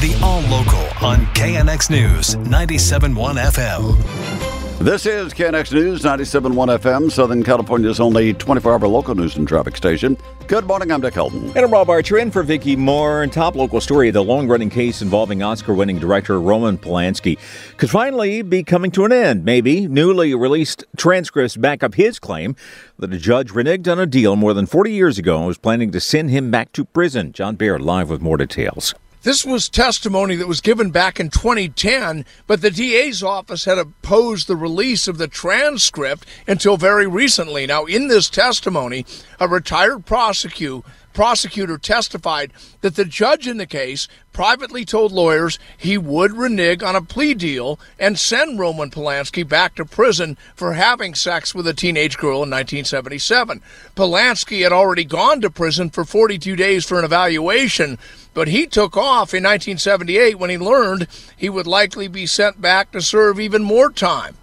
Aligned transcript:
The 0.00 0.16
All 0.22 0.42
Local 0.42 0.78
on 1.04 1.26
KNX 1.34 1.90
News 1.90 2.36
97.1 2.36 3.34
FM. 3.34 4.78
This 4.78 5.06
is 5.06 5.34
KNX 5.34 5.72
News 5.72 6.02
97.1 6.02 6.78
FM, 6.78 7.10
Southern 7.10 7.42
California's 7.42 7.98
only 7.98 8.32
24-hour 8.32 8.86
local 8.86 9.16
news 9.16 9.34
and 9.34 9.48
traffic 9.48 9.76
station. 9.76 10.16
Good 10.46 10.66
morning, 10.68 10.92
I'm 10.92 11.00
Dick 11.00 11.14
Helton. 11.14 11.48
And 11.48 11.58
I'm 11.58 11.72
Rob 11.72 11.90
Archer 11.90 12.16
in 12.16 12.30
for 12.30 12.44
Vicki 12.44 12.76
Moore. 12.76 13.26
Top 13.26 13.56
local 13.56 13.80
story, 13.80 14.12
the 14.12 14.22
long-running 14.22 14.70
case 14.70 15.02
involving 15.02 15.42
Oscar-winning 15.42 15.98
director 15.98 16.40
Roman 16.40 16.78
Polanski 16.78 17.36
could 17.76 17.90
finally 17.90 18.42
be 18.42 18.62
coming 18.62 18.92
to 18.92 19.04
an 19.04 19.10
end. 19.10 19.44
Maybe 19.44 19.88
newly 19.88 20.32
released 20.32 20.84
transcripts 20.96 21.56
back 21.56 21.82
up 21.82 21.94
his 21.94 22.20
claim 22.20 22.54
that 23.00 23.12
a 23.12 23.18
judge 23.18 23.50
reneged 23.50 23.90
on 23.90 23.98
a 23.98 24.06
deal 24.06 24.36
more 24.36 24.54
than 24.54 24.66
40 24.66 24.92
years 24.92 25.18
ago 25.18 25.38
and 25.38 25.48
was 25.48 25.58
planning 25.58 25.90
to 25.90 25.98
send 25.98 26.30
him 26.30 26.52
back 26.52 26.70
to 26.74 26.84
prison. 26.84 27.32
John 27.32 27.56
Baird 27.56 27.80
live 27.80 28.08
with 28.08 28.22
more 28.22 28.36
details. 28.36 28.94
This 29.22 29.44
was 29.44 29.68
testimony 29.68 30.36
that 30.36 30.46
was 30.46 30.60
given 30.60 30.90
back 30.90 31.18
in 31.18 31.28
2010, 31.28 32.24
but 32.46 32.60
the 32.60 32.70
DA's 32.70 33.22
office 33.22 33.64
had 33.64 33.76
opposed 33.76 34.46
the 34.46 34.56
release 34.56 35.08
of 35.08 35.18
the 35.18 35.26
transcript 35.26 36.24
until 36.46 36.76
very 36.76 37.06
recently. 37.06 37.66
Now, 37.66 37.84
in 37.84 38.06
this 38.06 38.30
testimony, 38.30 39.04
a 39.40 39.48
retired 39.48 40.06
prosecutor 40.06 40.88
prosecutor 41.12 41.78
testified 41.78 42.52
that 42.80 42.96
the 42.96 43.04
judge 43.04 43.46
in 43.46 43.56
the 43.56 43.66
case 43.66 44.08
privately 44.32 44.84
told 44.84 45.10
lawyers 45.10 45.58
he 45.76 45.98
would 45.98 46.32
renege 46.32 46.82
on 46.82 46.94
a 46.94 47.02
plea 47.02 47.34
deal 47.34 47.78
and 47.98 48.18
send 48.18 48.58
Roman 48.58 48.90
Polanski 48.90 49.46
back 49.46 49.74
to 49.74 49.84
prison 49.84 50.36
for 50.54 50.74
having 50.74 51.14
sex 51.14 51.54
with 51.54 51.66
a 51.66 51.74
teenage 51.74 52.16
girl 52.16 52.44
in 52.44 52.50
1977. 52.50 53.60
Polanski 53.96 54.62
had 54.62 54.72
already 54.72 55.04
gone 55.04 55.40
to 55.40 55.50
prison 55.50 55.90
for 55.90 56.04
42 56.04 56.54
days 56.54 56.84
for 56.84 56.98
an 56.98 57.04
evaluation, 57.04 57.98
but 58.32 58.48
he 58.48 58.66
took 58.66 58.96
off 58.96 59.34
in 59.34 59.42
1978 59.42 60.38
when 60.38 60.50
he 60.50 60.58
learned 60.58 61.08
he 61.36 61.48
would 61.48 61.66
likely 61.66 62.06
be 62.06 62.26
sent 62.26 62.60
back 62.60 62.92
to 62.92 63.00
serve 63.00 63.40
even 63.40 63.62
more 63.62 63.90
time. 63.90 64.36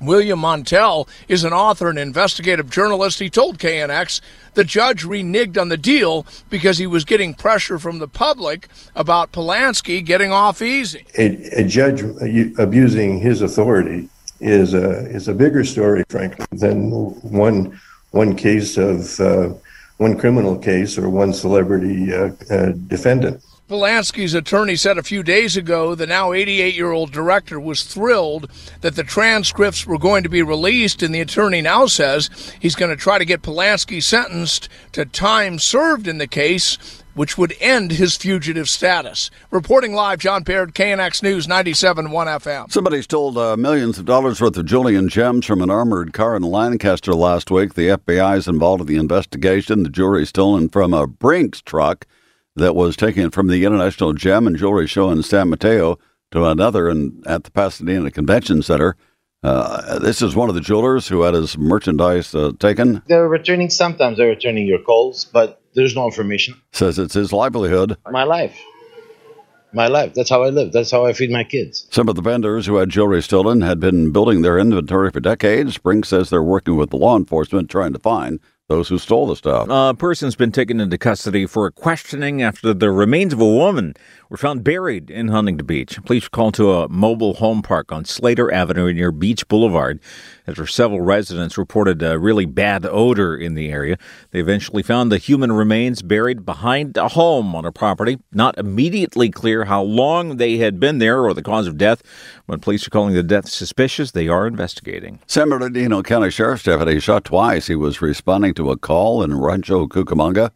William 0.00 0.40
Montell 0.40 1.08
is 1.28 1.44
an 1.44 1.52
author 1.52 1.88
and 1.88 1.98
investigative 1.98 2.70
journalist. 2.70 3.18
He 3.18 3.30
told 3.30 3.58
KNX 3.58 4.20
the 4.54 4.64
judge 4.64 5.04
reneged 5.04 5.60
on 5.60 5.68
the 5.68 5.76
deal 5.76 6.26
because 6.48 6.78
he 6.78 6.86
was 6.86 7.04
getting 7.04 7.34
pressure 7.34 7.78
from 7.78 7.98
the 7.98 8.08
public 8.08 8.68
about 8.96 9.32
Polanski 9.32 10.04
getting 10.04 10.32
off 10.32 10.62
easy. 10.62 11.04
A, 11.18 11.60
a 11.60 11.64
judge 11.64 12.02
abusing 12.58 13.18
his 13.20 13.42
authority 13.42 14.08
is 14.40 14.72
a 14.72 15.06
is 15.10 15.28
a 15.28 15.34
bigger 15.34 15.64
story, 15.64 16.02
frankly, 16.08 16.46
than 16.52 16.90
one 16.90 17.78
one 18.10 18.34
case 18.34 18.76
of 18.78 19.20
uh, 19.20 19.52
one 19.98 20.18
criminal 20.18 20.56
case 20.56 20.96
or 20.96 21.10
one 21.10 21.32
celebrity 21.32 22.12
uh, 22.12 22.30
uh, 22.50 22.72
defendant. 22.86 23.42
Polanski's 23.70 24.34
attorney 24.34 24.74
said 24.74 24.98
a 24.98 25.02
few 25.04 25.22
days 25.22 25.56
ago 25.56 25.94
the 25.94 26.04
now 26.04 26.32
88 26.32 26.74
year 26.74 26.90
old 26.90 27.12
director 27.12 27.60
was 27.60 27.84
thrilled 27.84 28.50
that 28.80 28.96
the 28.96 29.04
transcripts 29.04 29.86
were 29.86 29.96
going 29.96 30.24
to 30.24 30.28
be 30.28 30.42
released, 30.42 31.04
and 31.04 31.14
the 31.14 31.20
attorney 31.20 31.62
now 31.62 31.86
says 31.86 32.28
he's 32.58 32.74
going 32.74 32.90
to 32.90 33.00
try 33.00 33.16
to 33.16 33.24
get 33.24 33.42
Polanski 33.42 34.02
sentenced 34.02 34.68
to 34.90 35.04
time 35.04 35.60
served 35.60 36.08
in 36.08 36.18
the 36.18 36.26
case, 36.26 36.78
which 37.14 37.38
would 37.38 37.54
end 37.60 37.92
his 37.92 38.16
fugitive 38.16 38.68
status. 38.68 39.30
Reporting 39.52 39.94
live, 39.94 40.18
John 40.18 40.42
Baird, 40.42 40.74
KNX 40.74 41.22
News 41.22 41.46
97.1 41.46 42.08
FM. 42.10 42.72
Somebody 42.72 43.02
stole 43.02 43.38
uh, 43.38 43.56
millions 43.56 44.00
of 44.00 44.04
dollars 44.04 44.40
worth 44.40 44.56
of 44.56 44.66
Julian 44.66 45.08
gems 45.08 45.46
from 45.46 45.62
an 45.62 45.70
armored 45.70 46.12
car 46.12 46.34
in 46.34 46.42
Lancaster 46.42 47.14
last 47.14 47.52
week. 47.52 47.74
The 47.74 47.90
FBI 47.90 48.36
is 48.36 48.48
involved 48.48 48.80
in 48.80 48.88
the 48.88 48.96
investigation. 48.96 49.84
The 49.84 49.90
jewelry 49.90 50.26
stolen 50.26 50.68
from 50.68 50.92
a 50.92 51.06
Brinks 51.06 51.62
truck 51.62 52.04
that 52.60 52.76
was 52.76 52.96
taken 52.96 53.30
from 53.30 53.48
the 53.48 53.64
International 53.64 54.12
Gem 54.12 54.46
and 54.46 54.56
Jewelry 54.56 54.86
Show 54.86 55.10
in 55.10 55.22
San 55.22 55.50
Mateo 55.50 55.98
to 56.30 56.44
another 56.44 56.88
in, 56.88 57.22
at 57.26 57.44
the 57.44 57.50
Pasadena 57.50 58.10
Convention 58.10 58.62
Center. 58.62 58.96
Uh, 59.42 59.98
this 59.98 60.20
is 60.20 60.36
one 60.36 60.48
of 60.50 60.54
the 60.54 60.60
jewelers 60.60 61.08
who 61.08 61.22
had 61.22 61.34
his 61.34 61.56
merchandise 61.56 62.34
uh, 62.34 62.52
taken. 62.58 63.02
They're 63.06 63.28
returning 63.28 63.70
sometimes. 63.70 64.18
They're 64.18 64.28
returning 64.28 64.66
your 64.66 64.80
calls, 64.80 65.24
but 65.24 65.62
there's 65.74 65.94
no 65.94 66.04
information. 66.04 66.60
Says 66.72 66.98
it's 66.98 67.14
his 67.14 67.32
livelihood. 67.32 67.96
My 68.10 68.24
life. 68.24 68.58
My 69.72 69.86
life. 69.86 70.12
That's 70.14 70.28
how 70.28 70.42
I 70.42 70.50
live. 70.50 70.72
That's 70.72 70.90
how 70.90 71.06
I 71.06 71.14
feed 71.14 71.30
my 71.30 71.44
kids. 71.44 71.86
Some 71.90 72.08
of 72.08 72.16
the 72.16 72.22
vendors 72.22 72.66
who 72.66 72.76
had 72.76 72.90
jewelry 72.90 73.22
stolen 73.22 73.62
had 73.62 73.80
been 73.80 74.12
building 74.12 74.42
their 74.42 74.58
inventory 74.58 75.10
for 75.10 75.20
decades. 75.20 75.74
Spring 75.74 76.04
says 76.04 76.28
they're 76.28 76.42
working 76.42 76.76
with 76.76 76.90
the 76.90 76.96
law 76.96 77.16
enforcement 77.16 77.70
trying 77.70 77.92
to 77.94 77.98
find 77.98 78.40
those 78.70 78.88
who 78.88 78.98
stole 78.98 79.26
the 79.26 79.34
stuff. 79.34 79.66
A 79.68 79.94
person's 79.94 80.36
been 80.36 80.52
taken 80.52 80.80
into 80.80 80.96
custody 80.96 81.44
for 81.44 81.68
questioning 81.72 82.40
after 82.40 82.72
the 82.72 82.92
remains 82.92 83.32
of 83.32 83.40
a 83.40 83.44
woman 83.44 83.94
were 84.30 84.36
found 84.36 84.62
buried 84.62 85.10
in 85.10 85.28
Huntington 85.28 85.66
Beach. 85.66 85.98
Police 86.04 86.24
were 86.24 86.30
called 86.30 86.54
to 86.54 86.72
a 86.72 86.88
mobile 86.88 87.34
home 87.34 87.62
park 87.62 87.90
on 87.90 88.04
Slater 88.04 88.50
Avenue 88.50 88.92
near 88.92 89.10
Beach 89.10 89.46
Boulevard 89.48 90.00
after 90.46 90.66
several 90.66 91.00
residents 91.00 91.58
reported 91.58 92.00
a 92.02 92.18
really 92.18 92.46
bad 92.46 92.86
odor 92.86 93.36
in 93.36 93.54
the 93.54 93.70
area. 93.70 93.98
They 94.30 94.38
eventually 94.38 94.84
found 94.84 95.10
the 95.10 95.18
human 95.18 95.50
remains 95.50 96.00
buried 96.00 96.46
behind 96.46 96.96
a 96.96 97.08
home 97.08 97.56
on 97.56 97.64
a 97.64 97.72
property. 97.72 98.18
Not 98.32 98.56
immediately 98.56 99.30
clear 99.30 99.64
how 99.64 99.82
long 99.82 100.36
they 100.36 100.58
had 100.58 100.78
been 100.78 100.98
there 100.98 101.24
or 101.24 101.34
the 101.34 101.42
cause 101.42 101.66
of 101.66 101.76
death. 101.76 102.00
When 102.46 102.60
police 102.60 102.86
are 102.86 102.90
calling 102.90 103.14
the 103.14 103.24
death 103.24 103.48
suspicious, 103.48 104.12
they 104.12 104.28
are 104.28 104.46
investigating. 104.46 105.18
San 105.26 105.48
Bernardino 105.48 106.02
County 106.02 106.30
Sheriff's 106.30 106.62
deputy 106.62 107.00
shot 107.00 107.24
twice. 107.24 107.66
He 107.66 107.74
was 107.74 108.00
responding 108.00 108.54
to 108.54 108.70
a 108.70 108.76
call 108.76 109.24
in 109.24 109.36
Rancho 109.36 109.88
Cucamonga. 109.88 110.52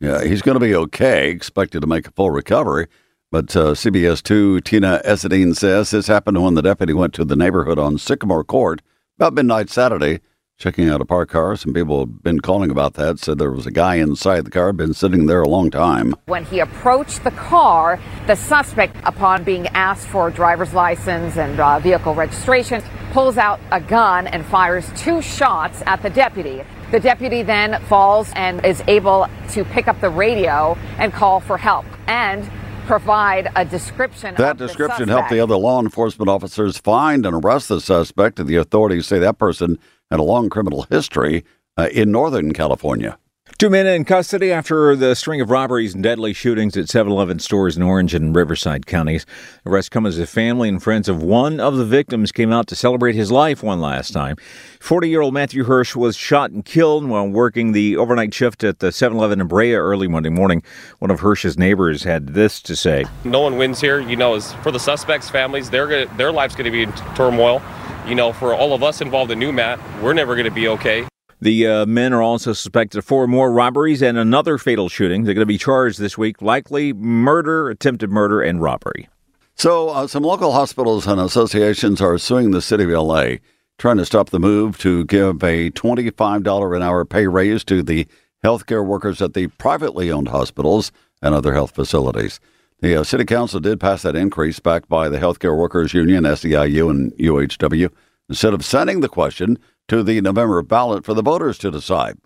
Yeah, 0.00 0.24
he's 0.24 0.42
going 0.42 0.54
to 0.54 0.64
be 0.64 0.74
okay, 0.74 1.30
expected 1.30 1.80
to 1.80 1.86
make 1.86 2.06
a 2.06 2.12
full 2.12 2.30
recovery. 2.30 2.86
But 3.30 3.54
uh, 3.54 3.72
CBS 3.74 4.22
2 4.22 4.62
Tina 4.62 5.02
Ezedine 5.04 5.54
says 5.54 5.90
this 5.90 6.06
happened 6.06 6.42
when 6.42 6.54
the 6.54 6.62
deputy 6.62 6.94
went 6.94 7.12
to 7.14 7.26
the 7.26 7.36
neighborhood 7.36 7.78
on 7.78 7.98
Sycamore 7.98 8.42
Court 8.42 8.80
about 9.18 9.34
midnight 9.34 9.68
Saturday, 9.68 10.20
checking 10.56 10.88
out 10.88 11.02
a 11.02 11.04
parked 11.04 11.32
car. 11.32 11.54
Some 11.54 11.74
people 11.74 12.00
have 12.00 12.22
been 12.22 12.40
calling 12.40 12.70
about 12.70 12.94
that, 12.94 13.18
said 13.18 13.36
there 13.36 13.50
was 13.50 13.66
a 13.66 13.70
guy 13.70 13.96
inside 13.96 14.46
the 14.46 14.50
car, 14.50 14.72
been 14.72 14.94
sitting 14.94 15.26
there 15.26 15.42
a 15.42 15.48
long 15.48 15.70
time. 15.70 16.14
When 16.24 16.46
he 16.46 16.60
approached 16.60 17.22
the 17.22 17.32
car, 17.32 18.00
the 18.26 18.34
suspect, 18.34 18.96
upon 19.04 19.44
being 19.44 19.66
asked 19.68 20.08
for 20.08 20.28
a 20.28 20.32
driver's 20.32 20.72
license 20.72 21.36
and 21.36 21.60
uh, 21.60 21.80
vehicle 21.80 22.14
registration, 22.14 22.82
pulls 23.12 23.36
out 23.36 23.60
a 23.72 23.80
gun 23.80 24.26
and 24.26 24.46
fires 24.46 24.90
two 24.96 25.20
shots 25.20 25.82
at 25.84 26.02
the 26.02 26.08
deputy. 26.08 26.62
The 26.92 27.00
deputy 27.00 27.42
then 27.42 27.78
falls 27.82 28.32
and 28.34 28.64
is 28.64 28.82
able 28.88 29.26
to 29.50 29.64
pick 29.66 29.86
up 29.86 30.00
the 30.00 30.08
radio 30.08 30.78
and 30.96 31.12
call 31.12 31.40
for 31.40 31.58
help. 31.58 31.84
And 32.06 32.50
provide 32.88 33.52
a 33.54 33.64
description. 33.64 34.34
That 34.36 34.56
description 34.56 35.08
helped 35.08 35.30
the 35.30 35.40
other 35.40 35.56
law 35.56 35.80
enforcement 35.80 36.28
officers 36.28 36.78
find 36.78 37.24
and 37.26 37.44
arrest 37.44 37.68
the 37.68 37.80
suspect. 37.80 38.40
and 38.40 38.48
The 38.48 38.56
authorities 38.56 39.06
say 39.06 39.18
that 39.18 39.38
person 39.38 39.78
had 40.10 40.18
a 40.18 40.22
long 40.22 40.48
criminal 40.48 40.84
history 40.84 41.44
uh, 41.76 41.88
in 41.92 42.10
Northern 42.10 42.52
California. 42.52 43.18
Two 43.58 43.70
men 43.70 43.88
in 43.88 44.04
custody 44.04 44.52
after 44.52 44.94
the 44.94 45.16
string 45.16 45.40
of 45.40 45.50
robberies 45.50 45.92
and 45.92 46.00
deadly 46.00 46.32
shootings 46.32 46.76
at 46.76 46.88
7 46.88 47.10
Eleven 47.10 47.40
stores 47.40 47.76
in 47.76 47.82
Orange 47.82 48.14
and 48.14 48.32
Riverside 48.32 48.86
counties. 48.86 49.26
Arrests 49.66 49.88
come 49.88 50.06
as 50.06 50.16
the 50.16 50.28
family 50.28 50.68
and 50.68 50.80
friends 50.80 51.08
of 51.08 51.24
one 51.24 51.58
of 51.58 51.74
the 51.76 51.84
victims 51.84 52.30
came 52.30 52.52
out 52.52 52.68
to 52.68 52.76
celebrate 52.76 53.16
his 53.16 53.32
life 53.32 53.60
one 53.60 53.80
last 53.80 54.12
time. 54.12 54.36
40 54.78 55.08
year 55.08 55.22
old 55.22 55.34
Matthew 55.34 55.64
Hirsch 55.64 55.96
was 55.96 56.16
shot 56.16 56.52
and 56.52 56.64
killed 56.64 57.04
while 57.08 57.26
working 57.26 57.72
the 57.72 57.96
overnight 57.96 58.32
shift 58.32 58.62
at 58.62 58.78
the 58.78 58.92
7 58.92 59.18
Eleven 59.18 59.40
in 59.40 59.48
Brea 59.48 59.74
early 59.74 60.06
Monday 60.06 60.30
morning. 60.30 60.62
One 61.00 61.10
of 61.10 61.18
Hirsch's 61.18 61.58
neighbors 61.58 62.04
had 62.04 62.34
this 62.34 62.62
to 62.62 62.76
say 62.76 63.06
No 63.24 63.40
one 63.40 63.56
wins 63.56 63.80
here. 63.80 63.98
You 63.98 64.14
know, 64.14 64.38
for 64.38 64.70
the 64.70 64.78
suspects' 64.78 65.28
families, 65.30 65.68
their, 65.68 66.06
their 66.06 66.30
life's 66.30 66.54
going 66.54 66.66
to 66.66 66.70
be 66.70 66.84
in 66.84 66.92
turmoil. 67.16 67.60
You 68.06 68.14
know, 68.14 68.32
for 68.32 68.54
all 68.54 68.72
of 68.72 68.84
us 68.84 69.00
involved 69.00 69.32
in 69.32 69.40
Newmat, 69.40 70.00
we're 70.00 70.14
never 70.14 70.36
going 70.36 70.44
to 70.44 70.52
be 70.52 70.68
okay. 70.68 71.07
The 71.40 71.66
uh, 71.66 71.86
men 71.86 72.12
are 72.12 72.22
also 72.22 72.52
suspected 72.52 72.98
of 72.98 73.04
four 73.04 73.28
more 73.28 73.52
robberies 73.52 74.02
and 74.02 74.18
another 74.18 74.58
fatal 74.58 74.88
shooting. 74.88 75.22
They're 75.22 75.34
going 75.34 75.42
to 75.42 75.46
be 75.46 75.58
charged 75.58 76.00
this 76.00 76.18
week, 76.18 76.42
likely 76.42 76.92
murder, 76.92 77.70
attempted 77.70 78.10
murder, 78.10 78.40
and 78.40 78.60
robbery. 78.60 79.08
So, 79.54 79.90
uh, 79.90 80.06
some 80.08 80.24
local 80.24 80.52
hospitals 80.52 81.06
and 81.06 81.20
associations 81.20 82.00
are 82.00 82.18
suing 82.18 82.50
the 82.50 82.62
city 82.62 82.84
of 82.84 82.90
LA, 82.90 83.36
trying 83.78 83.98
to 83.98 84.04
stop 84.06 84.30
the 84.30 84.40
move 84.40 84.78
to 84.78 85.04
give 85.04 85.42
a 85.44 85.70
$25 85.70 86.76
an 86.76 86.82
hour 86.82 87.04
pay 87.04 87.26
raise 87.28 87.64
to 87.64 87.82
the 87.82 88.06
healthcare 88.44 88.84
workers 88.84 89.22
at 89.22 89.34
the 89.34 89.46
privately 89.46 90.10
owned 90.10 90.28
hospitals 90.28 90.90
and 91.22 91.34
other 91.34 91.54
health 91.54 91.72
facilities. 91.72 92.40
The 92.80 92.96
uh, 92.96 93.04
City 93.04 93.24
Council 93.24 93.58
did 93.58 93.80
pass 93.80 94.02
that 94.02 94.14
increase 94.14 94.60
backed 94.60 94.88
by 94.88 95.08
the 95.08 95.18
Healthcare 95.18 95.56
Workers 95.56 95.92
Union, 95.94 96.22
SEIU, 96.22 96.90
and 96.90 97.12
UHW, 97.14 97.90
instead 98.28 98.54
of 98.54 98.64
sending 98.64 99.00
the 99.00 99.08
question 99.08 99.58
to 99.88 100.02
the 100.02 100.20
November 100.20 100.62
ballot 100.62 101.04
for 101.04 101.14
the 101.14 101.22
voters 101.22 101.58
to 101.58 101.70
decide. 101.70 102.18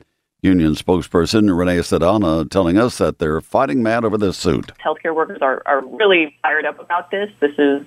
Union 0.42 0.74
spokesperson 0.74 1.56
Renee 1.56 1.78
Saldaña 1.78 2.50
telling 2.50 2.76
us 2.76 2.98
that 2.98 3.20
they're 3.20 3.40
fighting 3.40 3.82
mad 3.82 4.04
over 4.04 4.18
this 4.18 4.36
suit. 4.36 4.72
Healthcare 4.84 5.14
workers 5.14 5.38
are, 5.40 5.62
are 5.66 5.86
really 5.86 6.34
fired 6.42 6.66
up 6.66 6.80
about 6.80 7.12
this. 7.12 7.30
This 7.40 7.52
is 7.58 7.86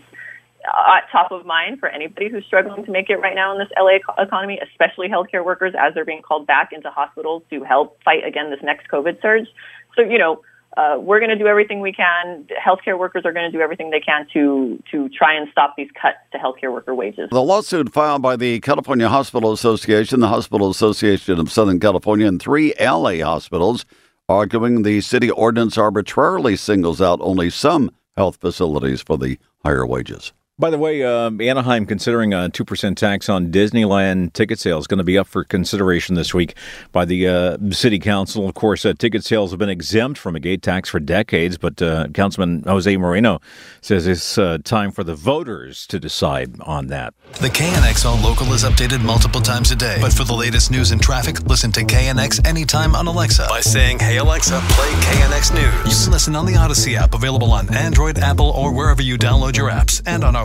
uh, 0.66 1.02
top 1.12 1.34
of 1.34 1.46
mind 1.46 1.80
for 1.80 1.90
anybody 1.90 2.30
who's 2.30 2.46
struggling 2.46 2.86
to 2.86 2.92
make 2.92 3.10
it 3.10 3.18
right 3.18 3.36
now 3.36 3.52
in 3.52 3.60
this 3.60 3.68
LA 3.78 3.98
economy, 4.18 4.60
especially 4.72 5.10
healthcare 5.10 5.44
workers 5.44 5.74
as 5.78 5.94
they're 5.94 6.06
being 6.06 6.22
called 6.22 6.48
back 6.48 6.70
into 6.72 6.90
hospitals 6.90 7.44
to 7.50 7.62
help 7.64 8.02
fight 8.04 8.26
again 8.26 8.50
this 8.50 8.62
next 8.64 8.88
COVID 8.88 9.22
surge. 9.22 9.48
So, 9.98 10.02
you 10.02 10.18
know, 10.18 10.42
uh, 10.78 10.98
we're 11.00 11.20
going 11.20 11.30
to 11.30 11.38
do 11.38 11.48
everything 11.48 11.80
we 11.80 11.94
can. 11.94 12.48
Healthcare 12.66 13.00
workers 13.00 13.24
are 13.26 13.32
going 13.32 13.50
to 13.50 13.58
do 13.58 13.62
everything 13.62 13.92
they 13.92 14.00
can 14.00 14.28
to 14.34 14.82
to 14.92 15.10
try 15.10 15.34
and 15.36 15.48
stop 15.52 15.76
these 15.78 15.90
cuts 16.00 16.18
to 16.32 16.38
healthcare 16.38 16.72
worker 16.72 16.94
wages. 16.94 17.30
The 17.32 17.42
lawsuit 17.42 17.94
filed 17.94 18.22
by 18.22 18.36
the 18.36 18.60
California 18.60 19.08
Hospital 19.08 19.52
Association, 19.52 20.20
the 20.20 20.28
Hospital 20.28 20.70
Association 20.70 21.40
of 21.40 21.52
Southern 21.52 21.80
California, 21.80 22.28
and 22.28 22.42
three 22.42 22.74
LA 22.80 23.24
hospitals, 23.24 23.86
arguing 24.28 24.84
the 24.84 25.02
city 25.02 25.30
ordinance 25.30 25.78
arbitrarily 25.78 26.56
singles 26.56 27.02
out 27.02 27.20
only 27.22 27.50
some 27.50 27.92
health 28.18 28.38
facilities 28.38 29.02
for 29.02 29.18
the 29.18 29.38
higher 29.64 29.86
wages. 29.86 30.34
By 30.58 30.70
the 30.70 30.78
way, 30.78 31.04
uh, 31.04 31.32
Anaheim 31.42 31.86
considering 31.86 32.34
a 32.34 32.50
2% 32.50 32.96
tax 32.96 33.28
on 33.28 33.52
Disneyland 33.52 34.32
ticket 34.32 34.58
sales 34.58 34.88
going 34.88 35.00
to 35.00 35.04
be 35.04 35.18
up 35.18 35.28
for 35.28 35.44
consideration 35.44 36.16
this 36.16 36.34
week 36.34 36.56
by 36.94 37.04
the 37.04 37.28
uh, 37.28 37.58
city 37.72 38.00
council. 38.00 38.48
Of 38.48 38.54
course, 38.54 38.86
uh, 38.86 38.94
ticket 38.98 39.26
sales 39.26 39.52
have 39.52 39.60
been 39.60 39.68
exempt 39.68 40.18
from 40.18 40.34
a 40.34 40.40
gate 40.40 40.62
tax 40.62 40.88
for 40.88 41.02
decades, 41.02 41.58
but 41.58 41.82
uh, 41.82 42.08
Councilman 42.14 42.64
Jose 42.64 42.96
Moreno 42.96 43.42
says 43.82 44.08
it's 44.08 44.38
uh, 44.38 44.60
time 44.64 44.92
for 44.92 45.04
the 45.04 45.14
voters 45.14 45.86
to 45.88 46.00
decide 46.00 46.56
on 46.62 46.88
that. 46.88 47.14
The 47.42 47.50
KNX 47.50 48.06
All 48.06 48.18
Local 48.22 48.54
is 48.54 48.64
updated 48.64 49.04
multiple 49.04 49.42
times 49.42 49.72
a 49.72 49.76
day, 49.76 49.98
but 50.00 50.14
for 50.14 50.24
the 50.24 50.36
latest 50.36 50.72
news 50.72 50.92
and 50.92 51.02
traffic, 51.02 51.42
listen 51.42 51.74
to 51.74 51.82
KNX 51.82 52.48
anytime 52.48 52.96
on 52.96 53.08
Alexa 53.08 53.48
by 53.50 53.60
saying, 53.60 54.00
Hey 54.00 54.20
Alexa, 54.20 54.62
play 54.70 54.90
KNX 55.02 55.54
News. 55.54 56.00
You 56.00 56.06
can 56.06 56.14
listen 56.14 56.34
on 56.38 56.46
the 56.46 56.54
Audacy 56.54 56.96
app, 56.96 57.14
available 57.14 57.52
on 57.52 57.76
Android, 57.76 58.20
Apple, 58.20 58.52
or 58.52 58.74
wherever 58.74 59.02
you 59.02 59.18
download 59.18 59.58
your 59.58 59.70
apps, 59.70 60.02
and 60.06 60.24
on 60.24 60.34
our 60.34 60.45